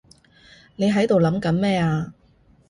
[0.77, 2.15] 你喺度諗緊咩啊？